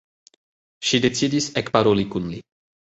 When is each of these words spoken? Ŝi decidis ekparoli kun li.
Ŝi 0.89 1.01
decidis 1.05 1.51
ekparoli 1.65 2.09
kun 2.17 2.31
li. 2.37 2.45